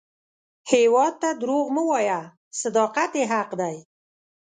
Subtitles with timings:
[0.71, 2.21] هیواد ته دروغ مه وایه،
[2.61, 3.77] صداقت یې حق دی